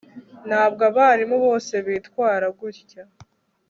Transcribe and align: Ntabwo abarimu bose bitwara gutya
Ntabwo 0.47 0.81
abarimu 0.89 1.35
bose 1.45 1.73
bitwara 1.85 2.45
gutya 2.59 3.01